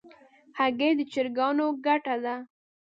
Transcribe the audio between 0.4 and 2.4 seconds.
هګۍ د چرګانو ګټه ده.